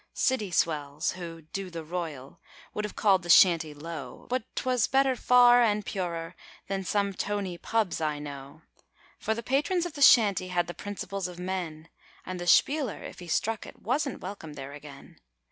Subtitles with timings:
[0.15, 2.41] City swells who 'do the Royal'
[2.73, 6.35] would have called the Shanty low, But 'twas better far and purer
[6.65, 8.63] than some toney pubs I know;
[9.19, 11.87] For the patrons of the Shanty had the principles of men,
[12.25, 15.19] And the spieler, if he struck it, wasn't welcome there again.